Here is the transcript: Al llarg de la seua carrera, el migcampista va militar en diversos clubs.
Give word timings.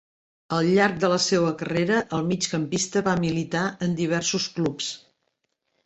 Al 0.55 0.69
llarg 0.77 0.95
de 1.03 1.11
la 1.11 1.19
seua 1.25 1.51
carrera, 1.59 2.01
el 2.19 2.27
migcampista 2.31 3.07
va 3.11 3.17
militar 3.29 3.65
en 3.89 3.97
diversos 4.05 4.53
clubs. 4.59 4.93